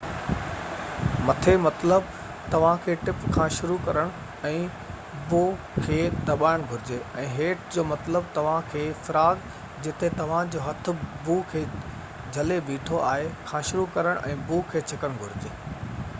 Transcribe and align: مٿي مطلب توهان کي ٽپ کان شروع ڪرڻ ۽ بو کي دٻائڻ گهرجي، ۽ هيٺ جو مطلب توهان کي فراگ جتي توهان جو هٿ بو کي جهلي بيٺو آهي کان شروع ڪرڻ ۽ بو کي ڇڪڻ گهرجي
مٿي 1.25 1.51
مطلب 1.63 2.03
توهان 2.53 2.77
کي 2.85 2.93
ٽپ 3.01 3.25
کان 3.35 3.49
شروع 3.57 3.75
ڪرڻ 3.89 4.07
۽ 4.51 4.61
بو 5.33 5.41
کي 5.75 5.97
دٻائڻ 6.29 6.63
گهرجي، 6.71 6.97
۽ 7.23 7.25
هيٺ 7.35 7.67
جو 7.75 7.85
مطلب 7.91 8.31
توهان 8.39 8.65
کي 8.71 8.85
فراگ 9.09 9.43
جتي 9.89 10.09
توهان 10.21 10.49
جو 10.57 10.63
هٿ 10.69 10.91
بو 11.27 11.35
کي 11.53 11.61
جهلي 11.83 12.57
بيٺو 12.71 13.03
آهي 13.11 13.29
کان 13.53 13.69
شروع 13.71 13.85
ڪرڻ 13.99 14.25
۽ 14.33 14.41
بو 14.49 14.63
کي 14.73 14.83
ڇڪڻ 14.93 15.21
گهرجي 15.21 15.57